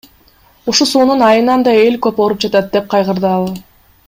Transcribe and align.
Ушу 0.71 0.87
суунун 0.91 1.21
айынан 1.27 1.67
да 1.69 1.75
эл 1.83 2.01
көп 2.07 2.25
ооруп 2.25 2.43
жатат,— 2.47 2.69
деп 2.79 2.93
кайгырды 2.95 3.33
ал. 3.39 3.51